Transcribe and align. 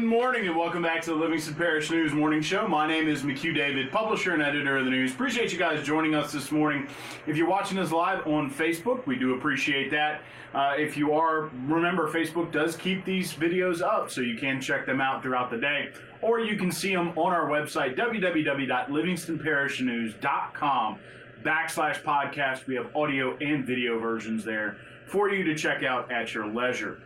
Good 0.00 0.08
morning 0.08 0.46
and 0.46 0.56
welcome 0.56 0.80
back 0.80 1.02
to 1.02 1.10
the 1.10 1.16
Livingston 1.16 1.56
Parish 1.56 1.90
News 1.90 2.14
Morning 2.14 2.40
Show. 2.40 2.66
My 2.66 2.88
name 2.88 3.06
is 3.06 3.20
McHugh 3.20 3.54
David, 3.54 3.92
publisher 3.92 4.32
and 4.32 4.42
editor 4.42 4.78
of 4.78 4.86
the 4.86 4.90
news. 4.90 5.12
Appreciate 5.12 5.52
you 5.52 5.58
guys 5.58 5.84
joining 5.84 6.14
us 6.14 6.32
this 6.32 6.50
morning. 6.50 6.88
If 7.26 7.36
you're 7.36 7.46
watching 7.46 7.78
us 7.78 7.92
live 7.92 8.26
on 8.26 8.50
Facebook, 8.50 9.06
we 9.06 9.18
do 9.18 9.34
appreciate 9.34 9.90
that. 9.90 10.22
Uh, 10.54 10.72
if 10.78 10.96
you 10.96 11.12
are, 11.12 11.50
remember, 11.66 12.10
Facebook 12.10 12.50
does 12.50 12.76
keep 12.76 13.04
these 13.04 13.34
videos 13.34 13.82
up 13.82 14.10
so 14.10 14.22
you 14.22 14.38
can 14.38 14.58
check 14.58 14.86
them 14.86 15.02
out 15.02 15.22
throughout 15.22 15.50
the 15.50 15.58
day. 15.58 15.90
Or 16.22 16.40
you 16.40 16.56
can 16.56 16.72
see 16.72 16.94
them 16.94 17.08
on 17.18 17.34
our 17.34 17.50
website, 17.50 17.94
www.livingstonparishnews.com 17.98 20.98
backslash 21.44 22.02
podcast. 22.02 22.66
We 22.66 22.74
have 22.76 22.96
audio 22.96 23.36
and 23.42 23.66
video 23.66 23.98
versions 23.98 24.46
there 24.46 24.78
for 25.04 25.28
you 25.28 25.44
to 25.44 25.54
check 25.54 25.82
out 25.82 26.10
at 26.10 26.32
your 26.32 26.46
leisure. 26.46 27.02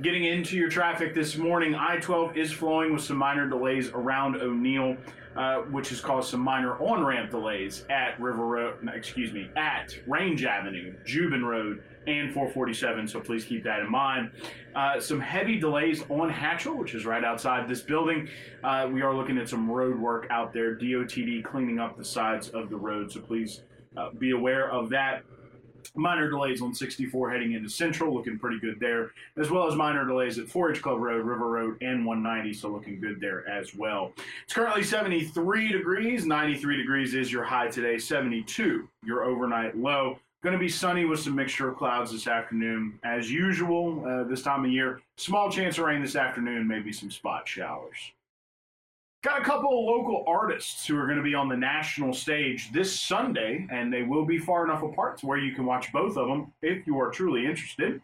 Getting 0.00 0.26
into 0.26 0.56
your 0.56 0.68
traffic 0.68 1.12
this 1.12 1.36
morning, 1.36 1.74
I 1.74 1.96
12 1.96 2.36
is 2.36 2.52
flowing 2.52 2.92
with 2.92 3.02
some 3.02 3.16
minor 3.16 3.48
delays 3.48 3.88
around 3.88 4.36
O'Neal, 4.36 4.96
uh, 5.34 5.62
which 5.62 5.88
has 5.88 6.00
caused 6.00 6.30
some 6.30 6.38
minor 6.38 6.76
on 6.80 7.04
ramp 7.04 7.32
delays 7.32 7.84
at 7.90 8.20
River 8.20 8.46
Road, 8.46 8.88
excuse 8.94 9.32
me, 9.32 9.50
at 9.56 9.98
Range 10.06 10.44
Avenue, 10.44 10.94
Juban 11.04 11.42
Road, 11.42 11.82
and 12.06 12.32
447, 12.32 13.08
so 13.08 13.18
please 13.18 13.44
keep 13.44 13.64
that 13.64 13.80
in 13.80 13.90
mind. 13.90 14.30
Uh, 14.76 15.00
some 15.00 15.18
heavy 15.18 15.58
delays 15.58 16.04
on 16.10 16.30
Hatchell, 16.30 16.76
which 16.76 16.94
is 16.94 17.04
right 17.04 17.24
outside 17.24 17.68
this 17.68 17.80
building. 17.80 18.28
Uh, 18.62 18.88
we 18.92 19.02
are 19.02 19.12
looking 19.12 19.36
at 19.36 19.48
some 19.48 19.68
road 19.68 19.98
work 19.98 20.28
out 20.30 20.52
there, 20.52 20.76
DOTD 20.76 21.42
cleaning 21.42 21.80
up 21.80 21.96
the 21.96 22.04
sides 22.04 22.50
of 22.50 22.70
the 22.70 22.76
road, 22.76 23.10
so 23.10 23.20
please 23.20 23.62
uh, 23.96 24.10
be 24.16 24.30
aware 24.30 24.70
of 24.70 24.90
that 24.90 25.24
minor 25.98 26.30
delays 26.30 26.62
on 26.62 26.74
64 26.74 27.30
heading 27.30 27.52
into 27.52 27.68
Central, 27.68 28.14
looking 28.14 28.38
pretty 28.38 28.58
good 28.58 28.78
there, 28.80 29.12
as 29.36 29.50
well 29.50 29.68
as 29.68 29.74
minor 29.74 30.06
delays 30.06 30.38
at 30.38 30.48
4 30.48 30.72
H 30.72 30.82
Club 30.82 31.00
Road, 31.00 31.24
River 31.24 31.48
Road, 31.48 31.76
and 31.82 32.06
190, 32.06 32.54
so 32.54 32.68
looking 32.68 33.00
good 33.00 33.20
there 33.20 33.48
as 33.48 33.74
well. 33.74 34.12
It's 34.44 34.54
currently 34.54 34.82
73 34.82 35.72
degrees, 35.72 36.24
93 36.24 36.76
degrees 36.76 37.14
is 37.14 37.32
your 37.32 37.44
high 37.44 37.68
today, 37.68 37.98
72 37.98 38.88
your 39.04 39.24
overnight 39.24 39.76
low. 39.76 40.18
Going 40.42 40.52
to 40.52 40.58
be 40.58 40.68
sunny 40.68 41.04
with 41.04 41.18
some 41.18 41.34
mixture 41.34 41.68
of 41.68 41.76
clouds 41.76 42.12
this 42.12 42.28
afternoon. 42.28 42.98
As 43.02 43.30
usual, 43.30 44.04
uh, 44.06 44.24
this 44.24 44.42
time 44.42 44.64
of 44.64 44.70
year, 44.70 45.00
small 45.16 45.50
chance 45.50 45.78
of 45.78 45.84
rain 45.84 46.00
this 46.00 46.14
afternoon, 46.14 46.68
maybe 46.68 46.92
some 46.92 47.10
spot 47.10 47.48
showers. 47.48 48.12
Got 49.28 49.42
a 49.42 49.44
couple 49.44 49.78
of 49.78 49.84
local 49.84 50.24
artists 50.26 50.86
who 50.86 50.96
are 50.96 51.04
going 51.04 51.18
to 51.18 51.22
be 51.22 51.34
on 51.34 51.50
the 51.50 51.56
national 51.56 52.14
stage 52.14 52.72
this 52.72 52.98
Sunday, 52.98 53.66
and 53.70 53.92
they 53.92 54.02
will 54.02 54.24
be 54.24 54.38
far 54.38 54.64
enough 54.64 54.82
apart 54.82 55.18
to 55.18 55.26
where 55.26 55.36
you 55.36 55.54
can 55.54 55.66
watch 55.66 55.92
both 55.92 56.16
of 56.16 56.28
them 56.28 56.50
if 56.62 56.86
you 56.86 56.98
are 56.98 57.10
truly 57.10 57.44
interested. 57.44 58.00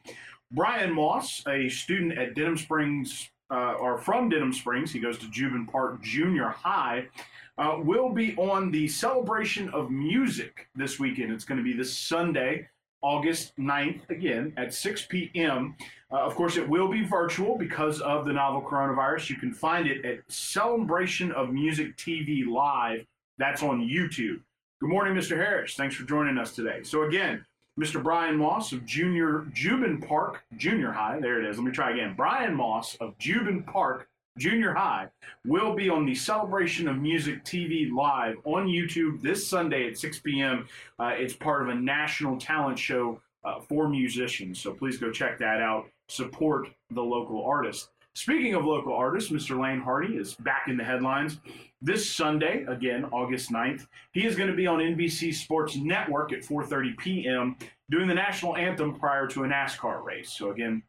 Brian 0.53 0.93
Moss, 0.93 1.43
a 1.49 1.71
student 1.71 2.19
at 2.19 2.35
Denham 2.35 2.59
Springs, 2.59 3.31
uh, 3.51 3.73
or 3.81 3.97
from 3.97 4.29
Denham 4.29 4.53
Springs, 4.53 4.93
he 4.93 5.01
goes 5.01 5.17
to 5.17 5.27
Juban 5.29 5.67
Parc 5.67 6.03
Junior 6.03 6.49
High, 6.49 7.09
uh, 7.57 7.79
will 7.79 8.11
be 8.11 8.37
on 8.37 8.71
the 8.71 8.87
celebration 8.87 9.71
of 9.71 9.91
music 9.91 10.69
this 10.75 11.01
weekend. 11.01 11.33
It's 11.33 11.47
going 11.47 11.57
to 11.57 11.65
be 11.65 11.73
this 11.73 11.97
Sunday. 11.97 12.69
August 13.05 13.53
9th, 13.59 14.09
again 14.09 14.55
at 14.57 14.73
6 14.73 15.07
p.m. 15.11 15.77
Uh, 16.11 16.21
of 16.21 16.35
course, 16.35 16.57
it 16.57 16.67
will 16.67 16.89
be 16.89 17.05
virtual 17.05 17.59
because 17.59 18.01
of 18.01 18.25
the 18.25 18.33
novel 18.33 18.63
coronavirus. 18.63 19.29
You 19.29 19.37
can 19.37 19.53
find 19.53 19.87
it 19.87 20.03
at 20.07 20.21
Celebration 20.33 21.31
of 21.33 21.53
Music 21.53 21.97
TV 21.99 22.47
Live. 22.47 23.05
That's 23.37 23.63
on 23.63 23.83
YouTube. 23.83 24.41
Good 24.81 24.89
morning, 24.89 25.15
Mr. 25.15 25.37
Harris. 25.37 25.75
Thanks 25.75 25.95
for 25.95 26.05
joining 26.05 26.39
us 26.39 26.55
today. 26.55 26.83
So, 26.83 27.03
again, 27.03 27.45
Mr. 27.79 28.03
Brian 28.03 28.37
Moss 28.37 28.73
of 28.73 28.87
Junior 28.87 29.47
Juban 29.53 30.07
Parc 30.07 30.43
Junior 30.57 30.91
High. 30.91 31.21
There 31.21 31.43
it 31.43 31.51
is. 31.51 31.59
Let 31.59 31.67
me 31.67 31.73
try 31.73 31.91
again. 31.91 32.15
Brian 32.17 32.55
Moss 32.55 32.97
of 33.01 33.19
Juban 33.19 33.67
Parc 33.67 34.09
Junior 34.37 34.75
High 34.75 35.07
will 35.45 35.77
be 35.77 35.89
on 35.89 36.05
the 36.05 36.15
Celebration 36.15 36.89
of 36.89 36.97
Music 36.97 37.45
TV 37.45 37.93
live 37.93 38.35
on 38.45 38.67
YouTube 38.67 39.23
this 39.23 39.47
Sunday 39.47 39.87
at 39.89 39.97
6 39.97 40.19
p.m. 40.21 40.67
Uh, 40.99 41.13
it's 41.15 41.35
part 41.35 41.63
of 41.63 41.69
a 41.69 41.75
national 41.75 42.37
talent 42.37 42.77
show 42.77 43.21
uh, 43.45 43.61
for 43.61 43.89
musicians, 43.89 44.61
so 44.61 44.73
please 44.73 44.99
go 44.99 45.13
check 45.13 45.39
that 45.39 45.61
out. 45.61 45.87
Support 46.09 46.69
the 46.91 47.03
local 47.03 47.45
artist. 47.45 47.91
Speaking 48.15 48.55
of 48.55 48.65
local 48.65 48.93
artists, 48.93 49.31
Mr. 49.31 49.61
Lane 49.61 49.81
Hardy 49.81 50.17
is 50.17 50.35
back 50.35 50.65
in 50.67 50.77
the 50.77 50.85
headlines 50.85 51.39
this 51.81 52.11
Sunday, 52.11 52.65
again, 52.67 53.05
August 53.13 53.53
9th. 53.53 53.87
He 54.13 54.25
is 54.25 54.35
going 54.35 54.51
to 54.51 54.57
be 54.57 54.67
on 54.67 54.81
NBC 54.81 55.33
Sports 55.33 55.77
Network 55.77 56.33
at 56.33 56.43
4:30 56.43 56.99
p.m. 56.99 57.57
doing 57.89 58.09
the 58.09 58.15
national 58.15 58.57
anthem 58.57 58.99
prior 58.99 59.29
to 59.29 59.45
a 59.45 59.47
NASCAR 59.47 60.03
race. 60.03 60.33
So 60.37 60.51
again, 60.51 60.83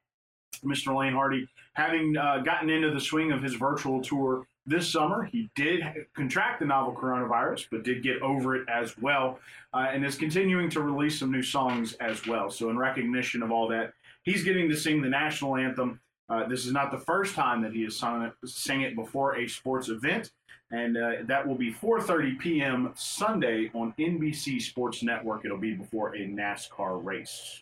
Mr. 0.63 0.95
Lane 0.95 1.13
Hardy, 1.13 1.47
having 1.73 2.15
uh, 2.17 2.39
gotten 2.39 2.69
into 2.69 2.91
the 2.91 2.99
swing 2.99 3.31
of 3.31 3.41
his 3.41 3.55
virtual 3.55 4.01
tour 4.01 4.45
this 4.67 4.89
summer, 4.89 5.23
he 5.23 5.49
did 5.55 5.83
contract 6.15 6.59
the 6.59 6.65
novel 6.65 6.93
coronavirus, 6.93 7.67
but 7.69 7.83
did 7.83 8.01
get 8.01 8.21
over 8.21 8.55
it 8.55 8.67
as 8.67 8.97
well, 8.97 9.39
uh, 9.73 9.87
and 9.91 10.03
is 10.03 10.15
continuing 10.15 10.69
to 10.71 10.81
release 10.81 11.19
some 11.19 11.31
new 11.31 11.43
songs 11.43 11.93
as 11.93 12.25
well. 12.25 12.49
So, 12.49 12.69
in 12.71 12.77
recognition 12.77 13.43
of 13.43 13.51
all 13.51 13.67
that, 13.67 13.93
he's 14.23 14.43
getting 14.43 14.67
to 14.69 14.75
sing 14.75 15.01
the 15.01 15.09
national 15.09 15.55
anthem. 15.55 15.99
Uh, 16.29 16.47
this 16.47 16.65
is 16.65 16.71
not 16.71 16.89
the 16.89 16.97
first 16.97 17.35
time 17.35 17.61
that 17.61 17.73
he 17.73 17.83
has 17.83 17.95
sung 17.95 18.23
it, 18.23 18.33
sang 18.49 18.81
it 18.81 18.95
before 18.95 19.37
a 19.37 19.47
sports 19.47 19.89
event, 19.89 20.31
and 20.71 20.97
uh, 20.97 21.11
that 21.25 21.47
will 21.47 21.55
be 21.55 21.71
4:30 21.71 22.39
p.m. 22.39 22.91
Sunday 22.95 23.69
on 23.75 23.93
NBC 23.99 24.59
Sports 24.59 25.03
Network. 25.03 25.45
It'll 25.45 25.59
be 25.59 25.75
before 25.75 26.15
a 26.15 26.27
NASCAR 26.27 27.05
race. 27.05 27.61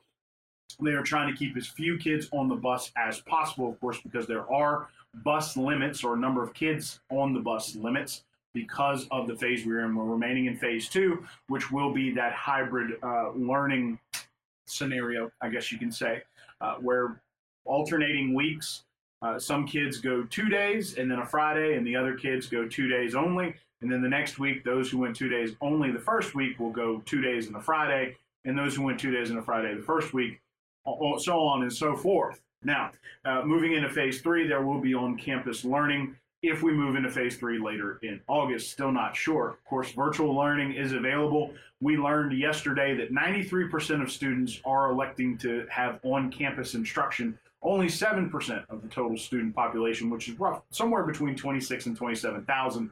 They 0.78 0.90
are 0.90 1.02
trying 1.02 1.32
to 1.32 1.38
keep 1.38 1.56
as 1.56 1.66
few 1.66 1.96
kids 1.96 2.28
on 2.32 2.48
the 2.48 2.54
bus 2.54 2.92
as 2.98 3.20
possible, 3.20 3.70
of 3.70 3.80
course, 3.80 3.98
because 4.02 4.26
there 4.26 4.50
are 4.52 4.88
bus 5.24 5.56
limits 5.56 6.04
or 6.04 6.18
number 6.18 6.42
of 6.42 6.52
kids 6.52 7.00
on 7.10 7.32
the 7.32 7.40
bus 7.40 7.76
limits 7.76 8.24
because 8.52 9.08
of 9.10 9.26
the 9.26 9.36
phase 9.36 9.64
we're 9.64 9.86
in. 9.86 9.94
We're 9.94 10.04
remaining 10.04 10.46
in 10.46 10.58
phase 10.58 10.90
two, 10.90 11.24
which 11.48 11.72
will 11.72 11.94
be 11.94 12.12
that 12.12 12.34
hybrid 12.34 12.98
uh, 13.02 13.30
learning 13.30 13.98
scenario, 14.66 15.30
I 15.40 15.48
guess 15.48 15.72
you 15.72 15.78
can 15.78 15.90
say, 15.90 16.22
uh, 16.60 16.74
where 16.74 17.22
alternating 17.64 18.34
weeks 18.34 18.82
uh, 19.24 19.38
some 19.38 19.66
kids 19.66 20.00
go 20.00 20.22
two 20.24 20.50
days 20.50 20.98
and 20.98 21.10
then 21.10 21.18
a 21.18 21.26
Friday, 21.26 21.76
and 21.76 21.86
the 21.86 21.96
other 21.96 22.14
kids 22.14 22.46
go 22.46 22.68
two 22.68 22.88
days 22.88 23.14
only. 23.14 23.54
And 23.80 23.90
then 23.90 24.02
the 24.02 24.08
next 24.08 24.38
week, 24.38 24.64
those 24.64 24.90
who 24.90 24.98
went 24.98 25.16
two 25.16 25.30
days 25.30 25.56
only 25.62 25.90
the 25.90 25.98
first 25.98 26.34
week 26.34 26.60
will 26.60 26.70
go 26.70 27.02
two 27.06 27.22
days 27.22 27.46
and 27.46 27.56
a 27.56 27.60
Friday, 27.60 28.16
and 28.44 28.56
those 28.56 28.76
who 28.76 28.82
went 28.82 29.00
two 29.00 29.10
days 29.10 29.30
and 29.30 29.38
a 29.38 29.42
Friday 29.42 29.74
the 29.74 29.82
first 29.82 30.12
week, 30.12 30.40
so 30.84 31.40
on 31.40 31.62
and 31.62 31.72
so 31.72 31.96
forth. 31.96 32.42
Now, 32.62 32.90
uh, 33.24 33.42
moving 33.44 33.72
into 33.72 33.88
phase 33.88 34.20
three, 34.20 34.46
there 34.46 34.62
will 34.62 34.80
be 34.80 34.94
on 34.94 35.16
campus 35.16 35.64
learning. 35.64 36.16
If 36.42 36.62
we 36.62 36.72
move 36.72 36.94
into 36.94 37.10
phase 37.10 37.36
three 37.36 37.58
later 37.58 37.98
in 38.02 38.20
August, 38.28 38.72
still 38.72 38.92
not 38.92 39.16
sure. 39.16 39.48
Of 39.48 39.64
course, 39.64 39.92
virtual 39.92 40.36
learning 40.36 40.74
is 40.74 40.92
available. 40.92 41.54
We 41.80 41.96
learned 41.96 42.38
yesterday 42.38 42.94
that 42.96 43.12
93% 43.12 44.02
of 44.02 44.12
students 44.12 44.60
are 44.66 44.90
electing 44.90 45.38
to 45.38 45.66
have 45.70 46.00
on 46.02 46.30
campus 46.30 46.74
instruction 46.74 47.38
only 47.64 47.86
7% 47.86 48.64
of 48.68 48.82
the 48.82 48.88
total 48.88 49.16
student 49.16 49.54
population, 49.54 50.10
which 50.10 50.28
is 50.28 50.38
rough, 50.38 50.62
somewhere 50.70 51.02
between 51.04 51.34
26 51.34 51.86
and 51.86 51.96
27,000, 51.96 52.90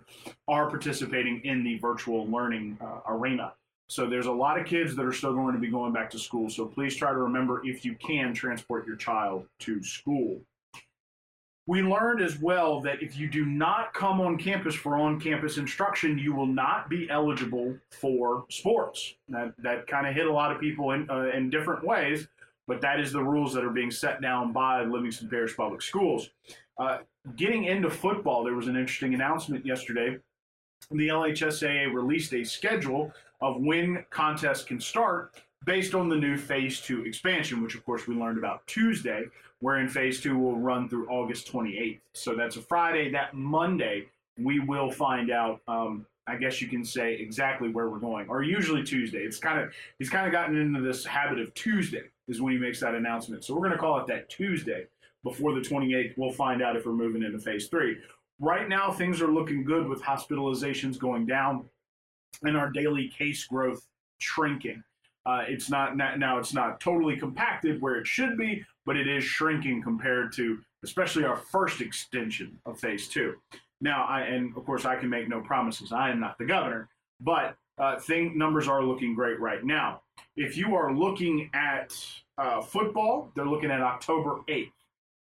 are 0.49 0.69
participating 0.71 1.41
in 1.45 1.63
the 1.63 1.79
virtual 1.79 2.27
learning 2.27 2.79
uh, 2.81 3.01
arena. 3.07 3.53
So 3.89 4.09
there's 4.09 4.27
a 4.27 4.33
lot 4.33 4.59
of 4.59 4.67
kids 4.67 4.97
that 4.97 5.05
are 5.05 5.13
still 5.13 5.35
going 5.35 5.53
to 5.53 5.61
be 5.61 5.69
going 5.69 5.93
back 5.93 6.09
to 6.11 6.19
school. 6.19 6.49
So 6.49 6.65
please 6.65 6.97
try 6.97 7.11
to 7.11 7.19
remember 7.19 7.61
if 7.67 7.85
you 7.85 7.95
can 7.97 8.33
transport 8.33 8.87
your 8.87 8.97
child 8.97 9.47
to 9.61 9.83
school. 9.83 10.41
We 11.67 11.83
learned 11.83 12.23
as 12.23 12.41
well 12.41 12.81
that 12.81 13.03
if 13.03 13.17
you 13.17 13.29
do 13.29 13.45
not 13.45 13.95
come 13.95 14.21
on 14.21 14.37
campus 14.37 14.75
for 14.75 14.97
on 14.97 15.21
campus 15.21 15.59
instruction, 15.59 16.19
you 16.19 16.35
will 16.35 16.47
not 16.47 16.89
be 16.89 17.09
eligible 17.09 17.77
for 17.91 18.47
sports. 18.49 19.15
That, 19.29 19.53
that 19.59 19.87
kind 19.87 20.07
of 20.07 20.15
hit 20.15 20.27
a 20.27 20.33
lot 20.33 20.51
of 20.51 20.61
people 20.61 20.93
in, 20.93 21.09
uh, 21.09 21.31
in 21.35 21.51
different 21.51 21.85
ways, 21.85 22.27
but 22.73 22.81
that 22.81 22.99
is 22.99 23.13
the 23.13 23.23
rules 23.23 23.53
that 23.53 23.65
are 23.65 23.71
being 23.71 23.91
set 23.91 24.23
down 24.23 24.51
by 24.51 24.83
Livingston 24.83 25.29
Parish 25.29 25.55
Public 25.55 25.83
Schools. 25.83 26.31
Uh, 26.79 27.01
getting 27.37 27.65
into 27.65 27.91
football, 27.91 28.43
there 28.43 28.55
was 28.55 28.67
an 28.67 28.77
interesting 28.77 29.13
announcement 29.13 29.67
yesterday. 29.67 30.17
The 30.91 31.09
LHSAA 31.09 31.93
released 31.93 32.33
a 32.33 32.43
schedule 32.43 33.13
of 33.43 33.61
when 33.61 34.07
contests 34.09 34.65
can 34.65 34.81
start 34.81 35.35
based 35.67 35.95
on 35.95 36.09
the 36.09 36.17
new 36.17 36.39
phase 36.39 36.81
two 36.81 37.05
expansion, 37.05 37.63
which 37.63 37.75
of 37.75 37.85
course 37.85 38.07
we 38.07 38.15
learned 38.15 38.39
about 38.39 38.67
Tuesday, 38.67 39.25
wherein 39.61 39.87
phase 39.87 40.23
two 40.23 40.39
will 40.39 40.57
run 40.59 40.89
through 40.89 41.07
August 41.11 41.53
28th. 41.53 42.01
So 42.15 42.35
that's 42.35 42.57
a 42.57 42.63
Friday. 42.63 43.11
That 43.11 43.35
Monday, 43.35 44.07
we 44.39 44.61
will 44.61 44.91
find 44.91 45.31
out. 45.31 45.61
Um, 45.69 46.07
I 46.27 46.37
guess 46.37 46.61
you 46.61 46.69
can 46.69 46.85
say 46.85 47.15
exactly 47.15 47.69
where 47.69 47.89
we're 47.89 47.99
going, 47.99 48.29
or 48.29 48.43
usually 48.43 48.85
Tuesday. 48.85 49.19
It's 49.19 49.39
kind 49.39 49.61
of 49.61 49.73
he's 49.99 50.11
kind 50.11 50.27
of 50.27 50.33
gotten 50.33 50.57
into 50.57 50.81
this 50.81 51.05
habit 51.05 51.41
of 51.41 51.53
Tuesday 51.55 52.05
is 52.29 52.41
when 52.41 52.53
he 52.53 52.59
makes 52.59 52.81
that 52.81 52.95
announcement. 52.95 53.45
So 53.45 53.55
we're 53.55 53.61
going 53.61 53.73
to 53.73 53.79
call 53.79 53.99
it 54.01 54.07
that 54.07 54.31
Tuesday 54.31 54.87
before 55.25 55.55
the 55.55 55.61
28th. 55.61 56.15
We'll 56.17 56.33
find 56.33 56.63
out 56.63 56.77
if 56.77 56.87
we're 56.87 56.93
moving 56.93 57.23
into 57.23 57.39
phase 57.39 57.69
three. 57.69 57.97
Right 58.39 58.69
now, 58.69 58.93
things 58.93 59.21
are 59.21 59.29
looking 59.29 59.65
good 59.65 59.89
with 59.89 60.03
hospitalizations 60.03 60.99
going 60.99 61.27
down 61.27 61.65
and 62.43 62.57
our 62.57 62.71
daily 62.71 63.09
case 63.09 63.45
growth 63.45 63.87
shrinking. 64.19 64.83
Uh, 65.25 65.43
it's 65.47 65.71
not 65.71 65.97
now 65.97 66.39
it's 66.39 66.53
not 66.53 66.81
totally 66.81 67.17
compacted 67.17 67.81
where 67.81 67.97
it 67.97 68.07
should 68.07 68.37
be, 68.37 68.65
but 68.87 68.97
it 68.97 69.09
is 69.09 69.23
shrinking 69.23 69.83
compared 69.83 70.33
to 70.33 70.59
especially 70.85 71.25
our 71.25 71.37
first 71.37 71.81
extension 71.81 72.59
of 72.67 72.79
phase 72.79 73.07
two. 73.09 73.35
Now, 73.83 74.05
I 74.05 74.21
and 74.23 74.57
of 74.57 74.65
course 74.65 74.85
I 74.87 74.97
can 74.97 75.11
make 75.11 75.29
no 75.29 75.41
promises. 75.41 75.93
I 75.93 76.11
am 76.11 76.21
not 76.21 76.39
the 76.39 76.47
governor, 76.47 76.89
but 77.21 77.57
uh, 77.79 77.99
thing 77.99 78.39
numbers 78.39 78.69
are 78.69 78.83
looking 78.83 79.15
great 79.15 79.41
right 79.41 79.65
now. 79.65 80.03
If 80.37 80.57
you 80.57 80.77
are 80.77 80.95
looking 80.95 81.51
at 81.53 81.95
uh, 82.39 82.63
football, 82.63 83.33
they're 83.35 83.45
looking 83.45 83.73
at 83.73 83.83
October 83.83 84.41
eighth. 84.49 84.73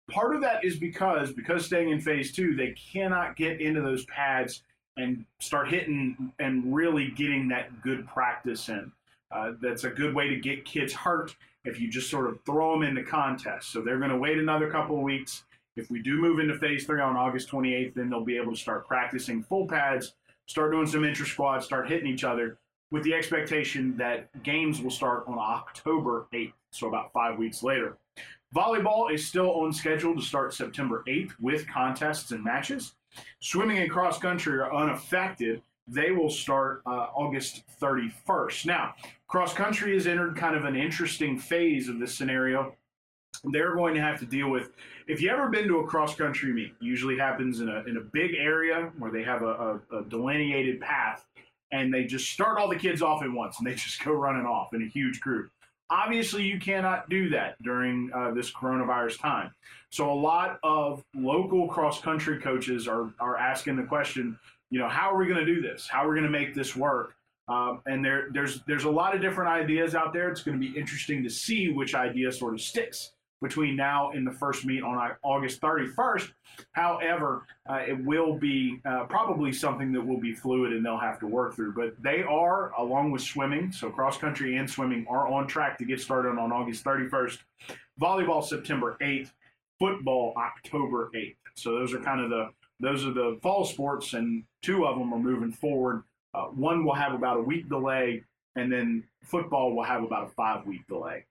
Part 0.09 0.36
of 0.36 0.42
that 0.42 0.65
is 0.65 0.77
because 0.77 1.31
because 1.33 1.65
staying 1.65 1.92
in 1.92 2.01
phase 2.01 2.31
two, 2.31 2.56
they 2.56 2.71
cannot 2.92 3.36
get 3.36 3.62
into 3.62 3.81
those 3.81 4.06
pads 4.06 4.63
and 4.98 5.24
start 5.39 5.69
hitting 5.69 6.33
and 6.39 6.74
really 6.74 7.10
getting 7.12 7.48
that 7.50 7.81
good 7.83 8.07
practice 8.07 8.69
in. 8.69 8.92
Uh, 9.31 9.51
that's 9.62 9.83
a 9.83 9.89
good 9.89 10.15
way 10.15 10.30
to 10.30 10.38
get 10.38 10.65
kids 10.65 10.94
hurt 10.94 11.36
if 11.65 11.80
you 11.80 11.89
just 11.89 12.10
sort 12.10 12.27
of 12.27 12.39
throw 12.45 12.71
them 12.71 12.81
into 12.81 13.03
contests. 13.03 13.68
So 13.68 13.81
they're 13.81 14.00
going 14.00 14.10
to 14.10 14.18
wait 14.18 14.39
another 14.39 14.71
couple 14.71 14.95
of 14.95 15.03
weeks. 15.03 15.44
If 15.77 15.91
we 15.91 16.01
do 16.01 16.18
move 16.18 16.39
into 16.39 16.57
phase 16.57 16.85
three 16.85 17.01
on 17.01 17.15
August 17.15 17.50
28th, 17.50 17.94
then 17.94 18.09
they'll 18.09 18.25
be 18.25 18.38
able 18.38 18.51
to 18.51 18.59
start 18.59 18.88
practicing 18.88 19.44
full 19.44 19.68
pads, 19.68 20.15
start 20.47 20.71
doing 20.71 20.88
some 20.88 21.06
intra 21.06 21.25
squads, 21.25 21.65
start 21.65 21.88
hitting 21.88 22.07
each 22.07 22.24
other 22.24 22.57
with 22.89 23.03
the 23.03 23.13
expectation 23.13 23.95
that 23.97 24.31
games 24.44 24.81
will 24.81 24.91
start 24.91 25.25
on 25.27 25.38
October 25.38 26.27
8th, 26.33 26.53
so 26.71 26.88
about 26.88 27.12
five 27.13 27.38
weeks 27.38 27.62
later. 27.62 27.97
Volleyball 28.56 29.12
is 29.12 29.27
still 29.27 29.51
on 29.62 29.74
schedule 29.74 30.15
to 30.15 30.21
start 30.21 30.53
September 30.53 31.03
8th 31.07 31.33
with 31.39 31.68
contests 31.68 32.31
and 32.31 32.44
matches. 32.44 32.94
Swimming 33.39 33.79
and 33.79 33.91
cross 33.91 34.18
country 34.18 34.57
are 34.59 34.74
unaffected. 34.74 35.62
They 35.88 36.12
will 36.12 36.29
start 36.29 36.81
uh, 36.85 37.07
August 37.13 37.63
31st. 37.81 38.65
Now, 38.65 38.94
cross 39.27 39.53
country 39.53 39.94
has 39.94 40.07
entered 40.07 40.38
kind 40.38 40.56
of 40.56 40.65
an 40.65 40.75
interesting 40.75 41.38
phase 41.38 41.89
of 41.89 42.00
this 42.00 42.15
scenario. 42.15 42.74
They're 43.44 43.75
going 43.75 43.94
to 43.95 44.01
have 44.01 44.19
to 44.19 44.25
deal 44.25 44.50
with. 44.50 44.71
If 45.07 45.21
you 45.21 45.29
ever 45.29 45.50
been 45.50 45.68
to 45.68 45.79
a 45.79 45.88
cross 45.88 46.15
country 46.15 46.53
meet, 46.53 46.74
usually 46.79 47.18
happens 47.18 47.59
in 47.59 47.69
a 47.69 47.83
in 47.88 47.97
a 47.97 48.01
big 48.01 48.35
area 48.35 48.91
where 48.97 49.12
they 49.12 49.24
have 49.24 49.41
a, 49.41 49.79
a, 49.91 49.97
a 50.00 50.03
delineated 50.06 50.81
path, 50.81 51.25
and 51.71 51.94
they 51.94 52.06
just 52.06 52.31
start 52.31 52.59
all 52.59 52.68
the 52.68 52.75
kids 52.75 53.01
off 53.01 53.24
at 53.24 53.31
once, 53.31 53.59
and 53.59 53.68
they 53.68 53.75
just 53.75 54.03
go 54.03 54.12
running 54.12 54.45
off 54.45 54.74
in 54.74 54.83
a 54.83 54.88
huge 54.88 55.19
group. 55.21 55.51
Obviously, 55.89 56.44
you 56.44 56.59
cannot 56.59 57.09
do 57.09 57.29
that 57.29 57.62
during 57.63 58.12
uh, 58.13 58.31
this 58.31 58.51
coronavirus 58.51 59.19
time. 59.19 59.51
So, 59.89 60.12
a 60.12 60.13
lot 60.13 60.59
of 60.63 61.03
local 61.15 61.68
cross 61.68 62.01
country 62.01 62.41
coaches 62.41 62.89
are, 62.89 63.13
are 63.21 63.38
asking 63.38 63.77
the 63.77 63.83
question, 63.83 64.38
you 64.69 64.79
know, 64.79 64.89
how 64.89 65.09
are 65.09 65.18
we 65.18 65.27
going 65.27 65.39
to 65.39 65.45
do 65.45 65.62
this? 65.62 65.88
How 65.88 66.06
are 66.06 66.09
we 66.09 66.15
going 66.15 66.29
to 66.29 66.38
make 66.38 66.53
this 66.53 66.75
work? 66.75 67.13
Um, 67.47 67.81
and 67.85 68.03
there, 68.03 68.27
there's 68.33 68.62
there's 68.68 68.83
a 68.83 68.89
lot 68.89 69.15
of 69.15 69.21
different 69.21 69.50
ideas 69.50 69.95
out 69.95 70.12
there. 70.12 70.29
It's 70.29 70.44
going 70.44 70.59
to 70.59 70.68
be 70.68 70.77
interesting 70.77 71.24
to 71.24 71.29
see 71.29 71.69
which 71.69 71.95
idea 71.95 72.33
sort 72.33 72.53
of 72.53 72.59
sticks 72.59 73.13
between 73.42 73.75
now 73.75 74.12
and 74.12 74.25
the 74.25 74.31
first 74.31 74.66
meet 74.66 74.81
on 74.84 75.12
August 75.24 75.62
31st. 75.62 76.31
However, 76.72 77.45
uh, 77.69 77.81
it 77.88 78.04
will 78.04 78.36
be 78.36 78.80
uh, 78.86 79.06
probably 79.06 79.54
something 79.54 79.92
that 79.92 80.01
will 80.01 80.19
be 80.19 80.34
fluid 80.34 80.74
and 80.74 80.86
they'll 80.86 80.98
have 80.98 81.19
to 81.19 81.28
work 81.28 81.56
through. 81.56 81.74
But 81.74 82.01
they 82.01 82.24
are, 82.24 82.72
along 82.78 83.12
with 83.12 83.22
swimming, 83.22 83.72
so 83.72 83.89
cross 83.89 84.18
country 84.18 84.57
and 84.57 84.69
swimming 84.69 85.06
are 85.10 85.28
on 85.28 85.48
track 85.48 85.78
to 85.80 85.86
get 85.86 86.00
started 86.00 86.38
on 86.38 86.51
August 86.51 86.84
31st. 86.84 87.38
Volleyball 88.01 88.44
September 88.44 88.98
8th, 89.01 89.31
football 89.80 90.34
October 90.38 91.12
8th. 91.16 91.36
So 91.56 91.78
those 91.78 91.94
are 91.94 92.00
kind 92.00 92.22
of 92.22 92.30
the 92.30 92.50
those 92.80 93.04
are 93.07 93.12
the 93.12 93.39
fall 93.42 93.66
sports, 93.66 94.13
and 94.13 94.44
two 94.62 94.86
of 94.86 95.00
them 95.00 95.12
are 95.12 95.19
moving 95.19 95.51
forward. 95.51 96.04
Uh, 96.36 96.44
one 96.44 96.86
will 96.86 96.94
have 96.94 97.16
about 97.16 97.38
a 97.38 97.42
week 97.42 97.68
delay, 97.68 98.24
and 98.56 98.72
then 98.72 99.04
football 99.24 99.75
will 99.75 99.84
have 99.84 100.04
about 100.04 100.28
a 100.28 100.30
five 100.30 100.63
week 100.68 100.86
delay 100.88 101.25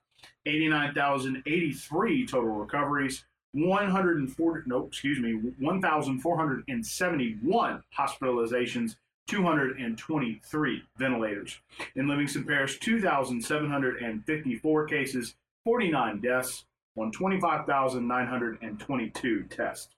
89,083 0.46 2.26
total 2.26 2.50
recoveries, 2.50 3.24
140, 3.50 4.68
no, 4.68 4.86
excuse 4.86 5.18
me, 5.18 5.32
1,471 5.32 7.82
hospitalizations, 7.98 8.94
223 9.26 10.82
ventilators. 10.96 11.58
In 11.96 12.06
Livingston 12.06 12.44
Parish, 12.44 12.78
2,754 12.78 14.86
cases, 14.86 15.34
49 15.64 16.20
deaths 16.20 16.66
on 16.96 17.10
25,922 17.10 19.44
tests. 19.44 19.88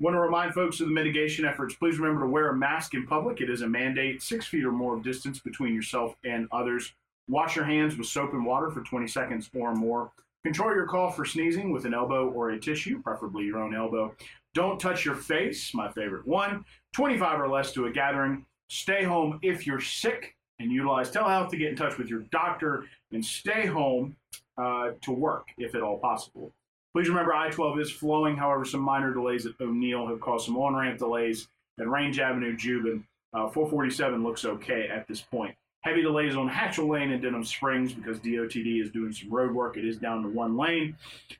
Want 0.00 0.14
to 0.14 0.20
remind 0.20 0.52
folks 0.52 0.80
of 0.80 0.88
the 0.88 0.92
mitigation 0.92 1.44
efforts. 1.44 1.76
Please 1.76 1.98
remember 1.98 2.22
to 2.22 2.30
wear 2.30 2.48
a 2.48 2.56
mask 2.56 2.94
in 2.94 3.06
public. 3.06 3.40
It 3.40 3.48
is 3.48 3.62
a 3.62 3.68
mandate, 3.68 4.20
six 4.20 4.46
feet 4.46 4.64
or 4.64 4.72
more 4.72 4.96
of 4.96 5.04
distance 5.04 5.38
between 5.38 5.74
yourself 5.74 6.16
and 6.24 6.48
others. 6.50 6.92
Wash 7.28 7.54
your 7.54 7.64
hands 7.64 7.96
with 7.96 8.08
soap 8.08 8.32
and 8.32 8.44
water 8.44 8.68
for 8.70 8.82
20 8.82 9.06
seconds 9.06 9.48
or 9.54 9.76
more. 9.76 10.10
Control 10.42 10.74
your 10.74 10.88
cough 10.88 11.14
for 11.14 11.24
sneezing 11.24 11.70
with 11.70 11.84
an 11.84 11.94
elbow 11.94 12.28
or 12.30 12.50
a 12.50 12.58
tissue, 12.58 13.00
preferably 13.00 13.44
your 13.44 13.58
own 13.58 13.76
elbow. 13.76 14.12
Don't 14.54 14.80
touch 14.80 15.04
your 15.04 15.14
face, 15.14 15.72
my 15.72 15.88
favorite 15.92 16.26
one. 16.26 16.64
25 16.94 17.40
or 17.40 17.48
less 17.48 17.70
to 17.72 17.86
a 17.86 17.92
gathering. 17.92 18.44
Stay 18.68 19.04
home 19.04 19.38
if 19.42 19.68
you're 19.68 19.80
sick 19.80 20.34
and 20.58 20.72
utilize 20.72 21.12
telehealth 21.12 21.50
to 21.50 21.56
get 21.56 21.68
in 21.68 21.76
touch 21.76 21.96
with 21.96 22.08
your 22.08 22.22
doctor 22.32 22.86
and 23.12 23.24
stay 23.24 23.66
home 23.66 24.16
uh, 24.62 24.92
to 25.02 25.12
work 25.12 25.48
if 25.58 25.74
at 25.74 25.82
all 25.82 25.98
possible. 25.98 26.52
Please 26.94 27.08
remember 27.08 27.34
I 27.34 27.50
12 27.50 27.80
is 27.80 27.90
flowing, 27.90 28.36
however, 28.36 28.64
some 28.64 28.80
minor 28.80 29.12
delays 29.12 29.46
at 29.46 29.52
O'Neal 29.60 30.06
have 30.06 30.20
caused 30.20 30.46
some 30.46 30.58
on 30.58 30.74
ramp 30.74 30.98
delays 30.98 31.48
at 31.80 31.88
Range 31.88 32.18
Avenue, 32.20 32.56
Juban. 32.56 33.02
Uh, 33.34 33.48
447 33.48 34.22
looks 34.22 34.44
okay 34.44 34.88
at 34.88 35.08
this 35.08 35.22
point. 35.22 35.54
Heavy 35.80 36.02
delays 36.02 36.36
on 36.36 36.48
Hatchell 36.48 36.88
Lane 36.88 37.10
and 37.10 37.20
Denham 37.20 37.42
Springs 37.42 37.92
because 37.92 38.20
DOTD 38.20 38.80
is 38.80 38.90
doing 38.90 39.10
some 39.10 39.30
road 39.30 39.52
work. 39.52 39.76
It 39.76 39.84
is 39.84 39.96
down 39.96 40.22
to 40.22 40.28
one 40.28 40.56
lane. 40.56 40.94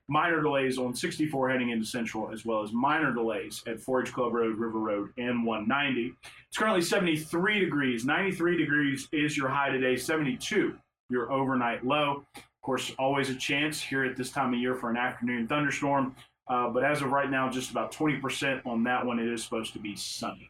Minor 0.09 0.43
delays 0.43 0.79
on 0.79 0.97
64 0.97 1.51
heading 1.51 1.71
into 1.71 1.87
Central, 1.87 2.33
as 2.33 2.45
well 2.45 2.63
as 2.63 2.73
minor 2.73 3.15
delays 3.15 3.63
at 3.69 3.79
4 3.79 4.03
H 4.03 4.13
Club 4.13 4.33
Road, 4.33 4.57
River 4.57 4.81
Road, 4.81 5.11
and 5.17 5.47
190. 5.47 6.13
It's 6.49 6.59
currently 6.59 6.81
73 6.81 7.61
degrees. 7.61 8.05
93 8.05 8.57
degrees 8.57 9.07
is 9.13 9.37
your 9.37 9.49
high 9.49 9.71
today, 9.71 9.97
72 9.97 10.77
your 11.13 11.31
overnight 11.31 11.85
low. 11.85 12.25
Of 12.63 12.67
course, 12.67 12.95
always 12.97 13.29
a 13.29 13.35
chance 13.35 13.83
here 13.83 14.05
at 14.05 14.17
this 14.17 14.31
time 14.31 14.55
of 14.55 14.61
year 14.61 14.77
for 14.77 14.89
an 14.89 14.97
afternoon 14.97 15.49
thunderstorm. 15.49 16.15
Uh, 16.47 16.69
but 16.69 16.85
as 16.85 17.03
of 17.03 17.11
right 17.11 17.29
now, 17.29 17.51
just 17.51 17.73
about 17.73 17.91
20% 17.91 18.65
on 18.65 18.85
that 18.85 19.05
one. 19.05 19.19
It 19.19 19.27
is 19.27 19.43
supposed 19.43 19.73
to 19.73 19.81
be 19.81 19.97
sunny. 19.97 20.49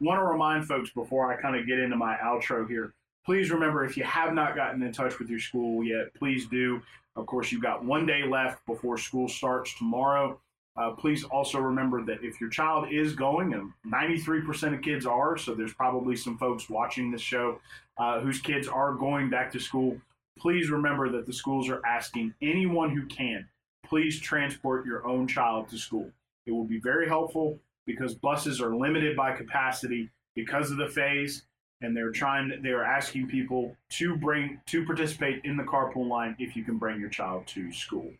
Want 0.00 0.18
to 0.18 0.24
remind 0.24 0.66
folks 0.66 0.88
before 0.88 1.30
I 1.30 1.38
kind 1.38 1.56
of 1.56 1.66
get 1.66 1.78
into 1.78 1.96
my 1.96 2.16
outro 2.16 2.66
here. 2.66 2.94
Please 3.26 3.50
remember 3.50 3.84
if 3.84 3.98
you 3.98 4.04
have 4.04 4.32
not 4.32 4.56
gotten 4.56 4.82
in 4.82 4.92
touch 4.92 5.18
with 5.18 5.28
your 5.28 5.40
school 5.40 5.84
yet, 5.84 6.14
please 6.14 6.46
do. 6.46 6.80
Of 7.16 7.26
course, 7.26 7.52
you've 7.52 7.62
got 7.62 7.84
one 7.84 8.06
day 8.06 8.22
left 8.26 8.64
before 8.64 8.96
school 8.96 9.28
starts 9.28 9.76
tomorrow. 9.76 10.40
Uh, 10.74 10.92
please 10.92 11.22
also 11.24 11.58
remember 11.58 12.02
that 12.02 12.24
if 12.24 12.40
your 12.40 12.48
child 12.48 12.90
is 12.90 13.12
going, 13.12 13.52
and 13.52 13.70
93% 13.86 14.74
of 14.74 14.80
kids 14.80 15.04
are, 15.04 15.36
so 15.36 15.54
there's 15.54 15.74
probably 15.74 16.16
some 16.16 16.38
folks 16.38 16.70
watching 16.70 17.10
this 17.10 17.20
show 17.20 17.60
uh, 17.98 18.20
whose 18.20 18.40
kids 18.40 18.68
are 18.68 18.94
going 18.94 19.28
back 19.28 19.52
to 19.52 19.60
school, 19.60 20.00
please 20.38 20.70
remember 20.70 21.08
that 21.10 21.26
the 21.26 21.32
schools 21.32 21.68
are 21.68 21.84
asking 21.86 22.34
anyone 22.42 22.90
who 22.90 23.06
can, 23.06 23.46
please 23.86 24.20
transport 24.20 24.86
your 24.86 25.06
own 25.06 25.28
child 25.28 25.68
to 25.68 25.78
school. 25.78 26.10
It 26.46 26.52
will 26.52 26.64
be 26.64 26.80
very 26.80 27.08
helpful 27.08 27.58
because 27.86 28.14
buses 28.14 28.60
are 28.60 28.74
limited 28.74 29.16
by 29.16 29.32
capacity 29.32 30.10
because 30.34 30.70
of 30.70 30.78
the 30.78 30.88
phase 30.88 31.44
and 31.82 31.96
they're 31.96 32.10
trying 32.10 32.52
they're 32.62 32.84
asking 32.84 33.28
people 33.28 33.76
to 33.90 34.16
bring 34.16 34.60
to 34.66 34.84
participate 34.84 35.44
in 35.44 35.56
the 35.56 35.62
carpool 35.64 36.08
line 36.08 36.34
if 36.38 36.56
you 36.56 36.64
can 36.64 36.78
bring 36.78 37.00
your 37.00 37.08
child 37.08 37.46
to 37.48 37.72
school. 37.72 38.10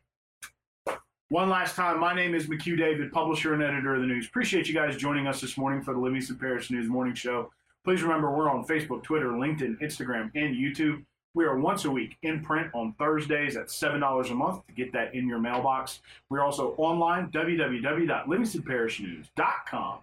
One 1.29 1.49
last 1.49 1.77
time 1.77 1.99
my 2.01 2.15
name 2.15 2.35
is 2.35 2.49
mchugh 2.49 2.77
david 2.77 3.13
publisher 3.13 3.55
and 3.55 3.63
editor 3.63 3.95
of 3.95 4.01
the 4.01 4.07
news. 4.07 4.27
Appreciate 4.27 4.69
you 4.69 4.75
guys 4.75 4.97
joining 4.97 5.27
us 5.27 5.41
this 5.41 5.57
morning 5.57 5.81
for 5.83 5.95
the 5.95 6.01
livingston 6.01 6.37
parish 6.37 6.71
news 6.71 6.89
morning 6.89 7.15
show. 7.15 7.51
Please 7.85 8.03
remember 8.03 8.31
we're 8.31 8.51
on 8.51 8.65
facebook 8.67 9.03
twitter 9.03 9.31
linkedin 9.31 9.81
instagram 9.81 10.31
and 10.35 10.55
youtube 10.57 11.05
we 11.35 11.45
are 11.45 11.59
once 11.59 11.85
a 11.87 11.91
week 11.91 12.19
in 12.23 12.43
print 12.43 12.69
on 12.75 12.93
Thursdays 12.99 13.57
at 13.57 13.69
$7 13.69 14.31
a 14.31 14.35
month 14.35 14.67
to 14.67 14.73
get 14.73 14.93
that 14.93 15.15
in 15.15 15.27
your 15.27 15.39
mailbox. 15.39 16.03
We're 16.29 16.43
also 16.43 16.75
online, 16.77 17.31
www.livingstonparishnews.com. 17.31 19.99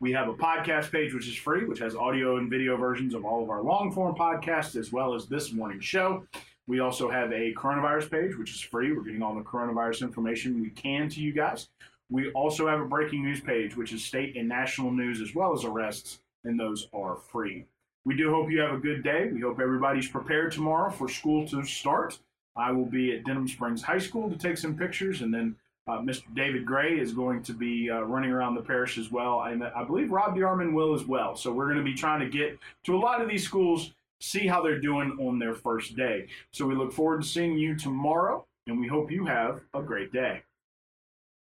We 0.00 0.12
have 0.12 0.28
a 0.28 0.34
podcast 0.34 0.92
page 0.92 1.14
which 1.14 1.26
is 1.26 1.36
free, 1.36 1.64
which 1.64 1.78
has 1.78 1.96
audio 1.96 2.36
and 2.36 2.50
video 2.50 2.76
versions 2.76 3.14
of 3.14 3.24
all 3.24 3.42
of 3.42 3.48
our 3.48 3.62
long 3.62 3.92
form 3.92 4.14
podcasts 4.14 4.76
as 4.76 4.92
well 4.92 5.14
as 5.14 5.24
this 5.26 5.52
morning's 5.52 5.86
show. 5.86 6.26
We 6.66 6.80
also 6.80 7.10
have 7.10 7.32
a 7.32 7.54
coronavirus 7.54 8.10
page, 8.10 8.36
which 8.36 8.50
is 8.50 8.60
free. 8.60 8.92
We're 8.92 9.04
getting 9.04 9.22
all 9.22 9.34
the 9.34 9.40
coronavirus 9.40 10.02
information 10.02 10.60
we 10.60 10.68
can 10.70 11.08
to 11.10 11.20
you 11.20 11.32
guys. 11.32 11.68
We 12.10 12.30
also 12.32 12.68
have 12.68 12.80
a 12.80 12.86
breaking 12.86 13.24
news 13.24 13.40
page, 13.40 13.74
which 13.76 13.94
is 13.94 14.04
state 14.04 14.36
and 14.36 14.46
national 14.48 14.90
news 14.90 15.22
as 15.22 15.34
well 15.34 15.54
as 15.54 15.64
arrests, 15.64 16.20
and 16.44 16.60
those 16.60 16.88
are 16.92 17.16
free. 17.16 17.64
We 18.06 18.16
do 18.16 18.30
hope 18.30 18.50
you 18.50 18.60
have 18.60 18.74
a 18.74 18.78
good 18.78 19.02
day. 19.02 19.30
We 19.32 19.40
hope 19.40 19.58
everybody's 19.60 20.08
prepared 20.08 20.52
tomorrow 20.52 20.90
for 20.90 21.08
school 21.08 21.48
to 21.48 21.64
start. 21.64 22.18
I 22.54 22.70
will 22.70 22.84
be 22.84 23.16
at 23.16 23.24
Denham 23.24 23.48
Springs 23.48 23.82
High 23.82 23.98
School 23.98 24.30
to 24.30 24.36
take 24.36 24.58
some 24.58 24.76
pictures, 24.76 25.22
and 25.22 25.32
then 25.32 25.56
uh, 25.88 25.98
Mr. 25.98 26.22
David 26.34 26.66
Gray 26.66 26.98
is 26.98 27.12
going 27.12 27.42
to 27.44 27.54
be 27.54 27.90
uh, 27.90 28.00
running 28.02 28.30
around 28.30 28.56
the 28.56 28.62
parish 28.62 28.98
as 28.98 29.10
well. 29.10 29.42
And 29.42 29.64
I 29.64 29.84
believe 29.84 30.12
Rob 30.12 30.36
DeArmond 30.36 30.74
will 30.74 30.94
as 30.94 31.04
well. 31.04 31.34
So 31.34 31.50
we're 31.50 31.66
going 31.66 31.78
to 31.78 31.82
be 31.84 31.94
trying 31.94 32.20
to 32.20 32.28
get 32.28 32.58
to 32.84 32.94
a 32.94 32.98
lot 32.98 33.22
of 33.22 33.28
these 33.28 33.44
schools, 33.44 33.92
see 34.20 34.46
how 34.46 34.62
they're 34.62 34.80
doing 34.80 35.16
on 35.20 35.38
their 35.38 35.54
first 35.54 35.96
day. 35.96 36.26
So 36.52 36.66
we 36.66 36.74
look 36.74 36.92
forward 36.92 37.22
to 37.22 37.26
seeing 37.26 37.56
you 37.56 37.74
tomorrow, 37.74 38.46
and 38.66 38.78
we 38.78 38.86
hope 38.86 39.10
you 39.10 39.24
have 39.24 39.62
a 39.72 39.80
great 39.80 40.12
day. 40.12 40.42